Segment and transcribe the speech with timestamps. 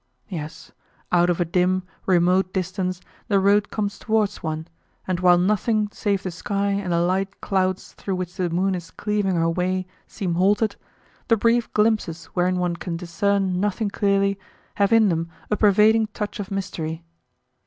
[0.29, 0.71] Yes,
[1.11, 4.67] out of a dim, remote distance the road comes towards one,
[5.07, 8.89] and while nothing save the sky and the light clouds through which the moon is
[8.89, 10.75] cleaving her way seem halted,
[11.27, 14.39] the brief glimpses wherein one can discern nothing clearly
[14.73, 17.03] have in them a pervading touch of mystery.